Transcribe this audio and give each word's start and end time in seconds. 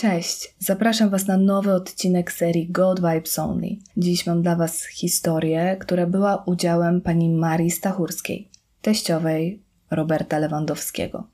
Cześć, 0.00 0.54
zapraszam 0.58 1.10
Was 1.10 1.26
na 1.26 1.36
nowy 1.36 1.72
odcinek 1.72 2.32
serii 2.32 2.68
God 2.70 3.00
Vibes 3.00 3.38
Only. 3.38 3.76
Dziś 3.96 4.26
mam 4.26 4.42
dla 4.42 4.56
Was 4.56 4.84
historię, 4.86 5.76
która 5.80 6.06
była 6.06 6.42
udziałem 6.46 7.00
pani 7.00 7.30
Marii 7.30 7.70
Stachurskiej, 7.70 8.48
teściowej 8.82 9.62
Roberta 9.90 10.38
Lewandowskiego. 10.38 11.26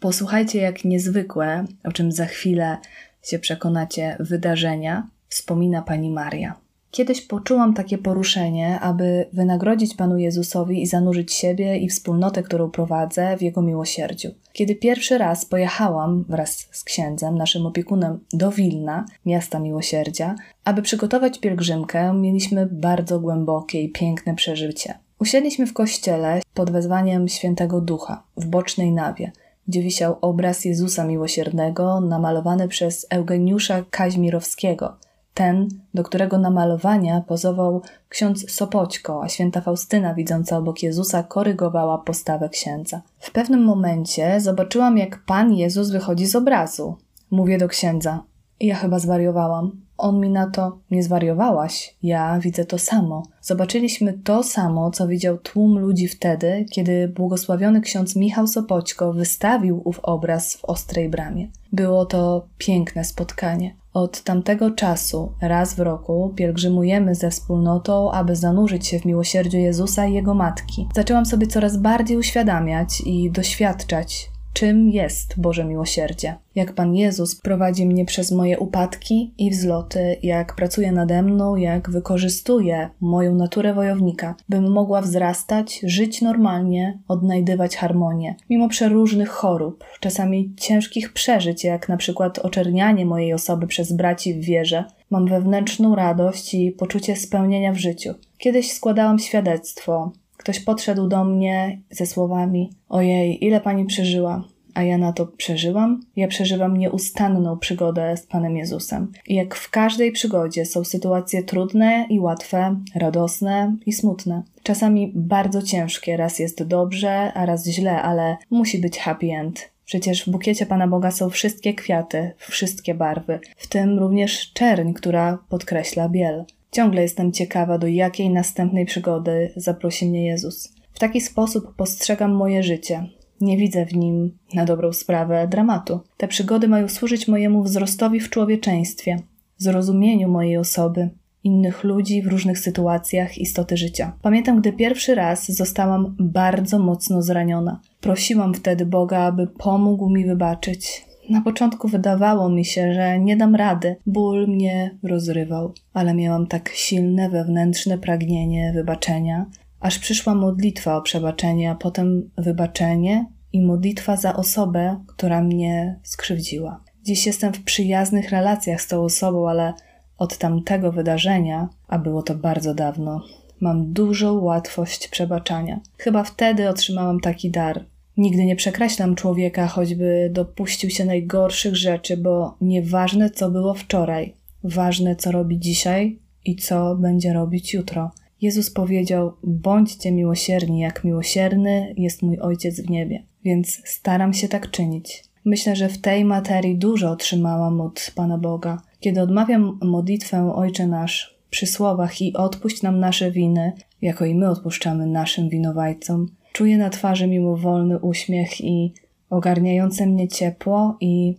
Posłuchajcie, 0.00 0.58
jak 0.58 0.84
niezwykłe, 0.84 1.64
o 1.84 1.92
czym 1.92 2.12
za 2.12 2.26
chwilę 2.26 2.78
się 3.22 3.38
przekonacie, 3.38 4.16
wydarzenia 4.20 5.08
wspomina 5.28 5.82
pani 5.82 6.10
Maria. 6.10 6.54
Kiedyś 6.90 7.20
poczułam 7.20 7.74
takie 7.74 7.98
poruszenie, 7.98 8.80
aby 8.80 9.26
wynagrodzić 9.32 9.94
Panu 9.94 10.18
Jezusowi 10.18 10.82
i 10.82 10.86
zanurzyć 10.86 11.32
siebie 11.32 11.76
i 11.76 11.88
wspólnotę, 11.88 12.42
którą 12.42 12.70
prowadzę, 12.70 13.36
w 13.36 13.42
Jego 13.42 13.62
miłosierdziu. 13.62 14.28
Kiedy 14.52 14.74
pierwszy 14.74 15.18
raz 15.18 15.44
pojechałam 15.44 16.24
wraz 16.28 16.68
z 16.70 16.84
księdzem, 16.84 17.38
naszym 17.38 17.66
opiekunem, 17.66 18.18
do 18.32 18.50
Wilna, 18.50 19.04
miasta 19.26 19.58
miłosierdzia, 19.58 20.34
aby 20.64 20.82
przygotować 20.82 21.38
pielgrzymkę, 21.38 22.14
mieliśmy 22.14 22.66
bardzo 22.66 23.20
głębokie 23.20 23.82
i 23.82 23.92
piękne 23.92 24.34
przeżycie. 24.34 24.94
Usiedliśmy 25.18 25.66
w 25.66 25.72
kościele 25.72 26.40
pod 26.54 26.70
wezwaniem 26.70 27.28
Świętego 27.28 27.80
Ducha, 27.80 28.22
w 28.36 28.46
bocznej 28.46 28.92
nawie 28.92 29.32
gdzie 29.68 29.82
wisiał 29.82 30.16
obraz 30.20 30.64
Jezusa 30.64 31.04
Miłosiernego 31.04 32.00
namalowany 32.00 32.68
przez 32.68 33.06
Eugeniusza 33.10 33.84
Kaźmirowskiego, 33.90 34.96
ten, 35.36 35.68
do 35.94 36.02
którego 36.02 36.38
namalowania 36.38 37.20
pozował 37.20 37.82
ksiądz 38.08 38.50
Sopoćko, 38.50 39.22
a 39.22 39.28
święta 39.28 39.60
Faustyna, 39.60 40.14
widząca 40.14 40.58
obok 40.58 40.82
Jezusa, 40.82 41.22
korygowała 41.22 41.98
postawę 41.98 42.48
księdza. 42.48 43.02
W 43.18 43.30
pewnym 43.30 43.64
momencie 43.64 44.40
zobaczyłam, 44.40 44.98
jak 44.98 45.24
Pan 45.26 45.52
Jezus 45.52 45.90
wychodzi 45.90 46.26
z 46.26 46.36
obrazu. 46.36 46.96
Mówię 47.30 47.58
do 47.58 47.68
księdza. 47.68 48.22
Ja 48.60 48.74
chyba 48.74 48.98
zwariowałam. 48.98 49.86
On 49.98 50.20
mi 50.20 50.30
na 50.30 50.50
to, 50.50 50.78
nie 50.90 51.02
zwariowałaś, 51.02 51.96
ja 52.02 52.38
widzę 52.40 52.64
to 52.64 52.78
samo. 52.78 53.22
Zobaczyliśmy 53.40 54.12
to 54.12 54.42
samo, 54.42 54.90
co 54.90 55.08
widział 55.08 55.38
tłum 55.38 55.78
ludzi 55.78 56.08
wtedy, 56.08 56.66
kiedy 56.70 57.08
błogosławiony 57.08 57.80
ksiądz 57.80 58.16
Michał 58.16 58.46
Sopoćko 58.46 59.12
wystawił 59.12 59.82
ów 59.84 60.00
obraz 60.02 60.56
w 60.56 60.64
Ostrej 60.64 61.08
Bramie. 61.08 61.48
Było 61.72 62.06
to 62.06 62.46
piękne 62.58 63.04
spotkanie. 63.04 63.76
Od 63.96 64.22
tamtego 64.22 64.70
czasu, 64.70 65.32
raz 65.40 65.74
w 65.74 65.78
roku, 65.78 66.32
pielgrzymujemy 66.36 67.14
ze 67.14 67.30
wspólnotą, 67.30 68.12
aby 68.12 68.36
zanurzyć 68.36 68.86
się 68.86 68.98
w 68.98 69.04
miłosierdziu 69.04 69.58
Jezusa 69.58 70.06
i 70.06 70.14
Jego 70.14 70.34
Matki. 70.34 70.88
Zaczęłam 70.94 71.26
sobie 71.26 71.46
coraz 71.46 71.76
bardziej 71.76 72.16
uświadamiać 72.16 73.02
i 73.06 73.30
doświadczać, 73.30 74.30
czym 74.56 74.90
jest 74.90 75.40
Boże 75.40 75.64
miłosierdzie. 75.64 76.34
Jak 76.54 76.72
Pan 76.72 76.94
Jezus 76.94 77.40
prowadzi 77.40 77.86
mnie 77.86 78.04
przez 78.04 78.32
moje 78.32 78.58
upadki 78.58 79.34
i 79.38 79.50
wzloty, 79.50 80.16
jak 80.22 80.54
pracuje 80.54 80.92
nade 80.92 81.22
mną, 81.22 81.56
jak 81.56 81.90
wykorzystuje 81.90 82.90
moją 83.00 83.34
naturę 83.34 83.74
wojownika, 83.74 84.34
bym 84.48 84.72
mogła 84.72 85.02
wzrastać, 85.02 85.80
żyć 85.82 86.22
normalnie, 86.22 86.98
odnajdywać 87.08 87.76
harmonię, 87.76 88.34
mimo 88.50 88.68
przeróżnych 88.68 89.28
chorób, 89.28 89.84
czasami 90.00 90.54
ciężkich 90.56 91.12
przeżyć, 91.12 91.64
jak 91.64 91.88
na 91.88 91.96
przykład 91.96 92.38
oczernianie 92.38 93.06
mojej 93.06 93.32
osoby 93.32 93.66
przez 93.66 93.92
braci 93.92 94.34
w 94.34 94.44
wierze, 94.44 94.84
mam 95.10 95.26
wewnętrzną 95.26 95.94
radość 95.94 96.54
i 96.54 96.72
poczucie 96.72 97.16
spełnienia 97.16 97.72
w 97.72 97.78
życiu. 97.78 98.14
Kiedyś 98.38 98.72
składałam 98.72 99.18
świadectwo, 99.18 100.12
Ktoś 100.46 100.60
podszedł 100.60 101.08
do 101.08 101.24
mnie 101.24 101.80
ze 101.90 102.06
słowami: 102.06 102.72
Ojej, 102.88 103.44
ile 103.44 103.60
pani 103.60 103.84
przeżyła? 103.84 104.44
A 104.74 104.82
ja 104.82 104.98
na 104.98 105.12
to 105.12 105.26
przeżyłam. 105.26 106.00
Ja 106.16 106.28
przeżywam 106.28 106.76
nieustanną 106.76 107.58
przygodę 107.58 108.16
z 108.16 108.26
Panem 108.26 108.56
Jezusem. 108.56 109.12
I 109.26 109.34
jak 109.34 109.54
w 109.54 109.70
każdej 109.70 110.12
przygodzie 110.12 110.64
są 110.66 110.84
sytuacje 110.84 111.42
trudne 111.42 112.06
i 112.10 112.20
łatwe, 112.20 112.80
radosne 112.94 113.76
i 113.86 113.92
smutne. 113.92 114.42
Czasami 114.62 115.12
bardzo 115.14 115.62
ciężkie, 115.62 116.16
raz 116.16 116.38
jest 116.38 116.62
dobrze, 116.62 117.32
a 117.34 117.46
raz 117.46 117.66
źle, 117.66 118.02
ale 118.02 118.36
musi 118.50 118.78
być 118.78 118.98
happy 118.98 119.26
end. 119.26 119.70
Przecież 119.84 120.24
w 120.24 120.30
bukiecie 120.30 120.66
Pana 120.66 120.88
Boga 120.88 121.10
są 121.10 121.30
wszystkie 121.30 121.74
kwiaty, 121.74 122.32
wszystkie 122.38 122.94
barwy, 122.94 123.40
w 123.56 123.66
tym 123.66 123.98
również 123.98 124.52
czerń, 124.52 124.92
która 124.92 125.38
podkreśla 125.48 126.08
biel. 126.08 126.44
Ciągle 126.76 127.02
jestem 127.02 127.32
ciekawa, 127.32 127.78
do 127.78 127.86
jakiej 127.86 128.30
następnej 128.30 128.86
przygody 128.86 129.52
zaprosi 129.56 130.06
mnie 130.06 130.26
Jezus. 130.26 130.72
W 130.92 130.98
taki 130.98 131.20
sposób 131.20 131.74
postrzegam 131.76 132.32
moje 132.34 132.62
życie. 132.62 133.06
Nie 133.40 133.56
widzę 133.56 133.86
w 133.86 133.94
nim, 133.94 134.38
na 134.54 134.64
dobrą 134.64 134.92
sprawę, 134.92 135.48
dramatu. 135.48 136.00
Te 136.16 136.28
przygody 136.28 136.68
mają 136.68 136.88
służyć 136.88 137.28
mojemu 137.28 137.62
wzrostowi 137.62 138.20
w 138.20 138.30
człowieczeństwie, 138.30 139.16
zrozumieniu 139.56 140.28
mojej 140.28 140.56
osoby, 140.56 141.10
innych 141.44 141.84
ludzi 141.84 142.22
w 142.22 142.26
różnych 142.26 142.58
sytuacjach 142.58 143.38
istoty 143.38 143.76
życia. 143.76 144.12
Pamiętam, 144.22 144.60
gdy 144.60 144.72
pierwszy 144.72 145.14
raz 145.14 145.52
zostałam 145.52 146.16
bardzo 146.18 146.78
mocno 146.78 147.22
zraniona. 147.22 147.80
Prosiłam 148.00 148.54
wtedy 148.54 148.86
Boga, 148.86 149.18
aby 149.18 149.46
pomógł 149.46 150.10
mi 150.10 150.26
wybaczyć, 150.26 151.05
na 151.30 151.40
początku 151.40 151.88
wydawało 151.88 152.48
mi 152.48 152.64
się, 152.64 152.94
że 152.94 153.18
nie 153.18 153.36
dam 153.36 153.54
rady. 153.54 153.96
Ból 154.06 154.46
mnie 154.48 154.98
rozrywał, 155.02 155.72
ale 155.92 156.14
miałam 156.14 156.46
tak 156.46 156.70
silne 156.74 157.30
wewnętrzne 157.30 157.98
pragnienie 157.98 158.72
wybaczenia, 158.74 159.46
aż 159.80 159.98
przyszła 159.98 160.34
modlitwa 160.34 160.96
o 160.96 161.02
przebaczenie, 161.02 161.70
a 161.70 161.74
potem 161.74 162.30
wybaczenie 162.38 163.26
i 163.52 163.62
modlitwa 163.62 164.16
za 164.16 164.36
osobę, 164.36 165.04
która 165.06 165.42
mnie 165.42 166.00
skrzywdziła. 166.02 166.80
Dziś 167.02 167.26
jestem 167.26 167.52
w 167.52 167.64
przyjaznych 167.64 168.30
relacjach 168.30 168.82
z 168.82 168.88
tą 168.88 169.02
osobą, 169.02 169.48
ale 169.48 169.72
od 170.18 170.38
tamtego 170.38 170.92
wydarzenia, 170.92 171.68
a 171.88 171.98
było 171.98 172.22
to 172.22 172.34
bardzo 172.34 172.74
dawno, 172.74 173.20
mam 173.60 173.92
dużą 173.92 174.40
łatwość 174.40 175.08
przebaczania. 175.08 175.80
Chyba 175.98 176.24
wtedy 176.24 176.68
otrzymałam 176.68 177.20
taki 177.20 177.50
dar, 177.50 177.84
Nigdy 178.16 178.44
nie 178.44 178.56
przekreślam 178.56 179.14
człowieka, 179.14 179.66
choćby 179.66 180.30
dopuścił 180.32 180.90
się 180.90 181.04
najgorszych 181.04 181.76
rzeczy, 181.76 182.16
bo 182.16 182.56
nieważne 182.60 183.30
co 183.30 183.50
było 183.50 183.74
wczoraj, 183.74 184.34
ważne 184.64 185.16
co 185.16 185.32
robi 185.32 185.58
dzisiaj 185.58 186.18
i 186.44 186.56
co 186.56 186.96
będzie 186.96 187.32
robić 187.32 187.74
jutro. 187.74 188.10
Jezus 188.40 188.70
powiedział: 188.70 189.32
Bądźcie 189.42 190.12
miłosierni, 190.12 190.80
jak 190.80 191.04
miłosierny 191.04 191.94
jest 191.96 192.22
mój 192.22 192.38
Ojciec 192.38 192.80
w 192.80 192.90
niebie. 192.90 193.22
Więc 193.44 193.82
staram 193.84 194.34
się 194.34 194.48
tak 194.48 194.70
czynić. 194.70 195.24
Myślę, 195.44 195.76
że 195.76 195.88
w 195.88 195.98
tej 195.98 196.24
materii 196.24 196.78
dużo 196.78 197.10
otrzymałam 197.10 197.80
od 197.80 198.12
Pana 198.14 198.38
Boga. 198.38 198.82
Kiedy 199.00 199.20
odmawiam 199.20 199.78
modlitwę 199.82 200.52
Ojcze 200.54 200.86
Nasz 200.86 201.36
przy 201.50 201.66
słowach 201.66 202.22
i 202.22 202.34
odpuść 202.34 202.82
nam 202.82 203.00
nasze 203.00 203.30
winy, 203.30 203.72
jako 204.02 204.24
i 204.24 204.34
my 204.34 204.50
odpuszczamy 204.50 205.06
naszym 205.06 205.48
winowajcom, 205.48 206.26
Czuję 206.56 206.78
na 206.78 206.90
twarzy 206.90 207.26
mimowolny 207.26 207.98
uśmiech 207.98 208.60
i 208.60 208.94
ogarniające 209.30 210.06
mnie 210.06 210.28
ciepło 210.28 210.96
i 211.00 211.34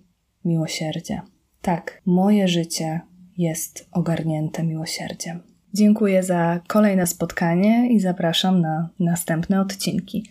miłosierdzie. 0.46 1.22
Tak, 1.62 2.02
moje 2.06 2.48
życie 2.48 3.02
jest 3.38 3.88
ogarnięte 3.92 4.64
miłosierdziem. 4.64 5.40
Dziękuję 5.74 6.24
za 6.24 6.60
kolejne 6.68 7.08
spotkanie 7.08 7.92
i 7.92 8.00
zapraszam 8.00 8.62
na 8.62 8.90
następne 9.00 9.62
odcinki. 9.62 10.30